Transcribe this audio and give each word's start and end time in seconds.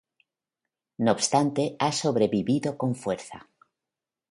No 1.03 1.11
obstante 1.11 1.75
ha 1.77 1.91
sobrevivido 1.91 2.75
con 2.75 2.95
fuerza. 2.95 3.47